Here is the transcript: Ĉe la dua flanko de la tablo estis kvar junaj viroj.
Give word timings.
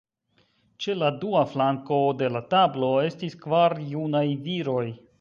Ĉe 0.85 0.95
la 1.01 1.09
dua 1.25 1.43
flanko 1.51 2.01
de 2.23 2.31
la 2.39 2.43
tablo 2.57 2.93
estis 3.05 3.39
kvar 3.47 3.81
junaj 3.95 4.27
viroj. 4.49 4.85